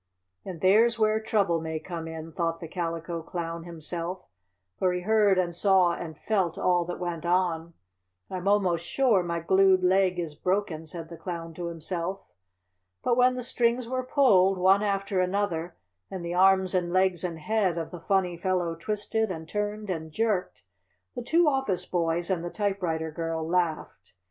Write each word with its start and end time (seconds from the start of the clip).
"And 0.43 0.61
there's 0.61 0.97
where 0.97 1.19
trouble 1.19 1.61
may 1.61 1.77
come 1.79 2.07
in," 2.07 2.31
thought 2.31 2.59
the 2.59 2.67
Calico 2.67 3.21
Clown 3.21 3.65
himself, 3.65 4.25
for 4.79 4.93
he 4.93 5.01
heard 5.01 5.37
and 5.37 5.53
saw 5.53 5.91
and 5.93 6.17
felt 6.17 6.57
all 6.57 6.85
that 6.85 6.97
went 6.97 7.23
on. 7.23 7.75
"I'm 8.27 8.47
almost 8.47 8.83
sure 8.83 9.21
my 9.21 9.39
glued 9.41 9.83
leg 9.83 10.17
is 10.17 10.33
broken," 10.33 10.87
said 10.87 11.09
the 11.09 11.17
Clown 11.17 11.53
to 11.53 11.67
himself. 11.67 12.23
But 13.03 13.15
when 13.15 13.35
the 13.35 13.43
strings 13.43 13.87
were 13.87 14.01
pulled, 14.01 14.57
one 14.57 14.81
after 14.81 15.21
another, 15.21 15.77
and 16.09 16.25
the 16.25 16.33
arms 16.33 16.73
and 16.73 16.91
legs 16.91 17.23
and 17.23 17.37
head 17.37 17.77
of 17.77 17.91
the 17.91 18.01
funny 18.01 18.37
fellow 18.37 18.73
twisted 18.73 19.29
and 19.29 19.47
turned 19.47 19.91
and 19.91 20.11
jerked, 20.11 20.63
the 21.15 21.21
two 21.21 21.47
office 21.47 21.85
boys 21.85 22.31
and 22.31 22.43
the 22.43 22.49
typewriter 22.49 23.11
girl 23.11 23.47
laughed. 23.47 24.15